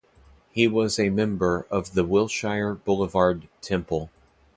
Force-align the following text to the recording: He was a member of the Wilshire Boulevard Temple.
He 0.51 0.67
was 0.67 0.97
a 0.97 1.11
member 1.11 1.67
of 1.69 1.93
the 1.93 2.03
Wilshire 2.03 2.73
Boulevard 2.73 3.47
Temple. 3.61 4.09